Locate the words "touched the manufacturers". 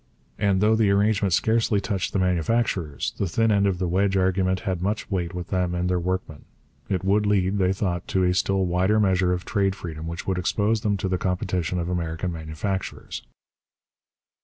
1.79-3.13